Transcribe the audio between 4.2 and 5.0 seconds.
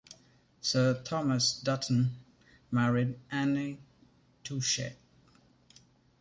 Touchet.